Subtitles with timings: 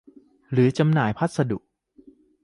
[0.51, 1.57] หรือจำหน่ายพัสดุ